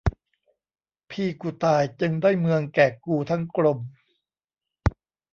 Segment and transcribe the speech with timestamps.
[1.11, 3.79] พี่กูตายจึงได้เมืองแก่กูทั้งกลม